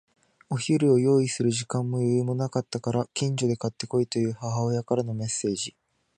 [0.49, 5.75] お昼を用意する時間も余裕もなかったから、近所で買って来いという母親からのメッセージ。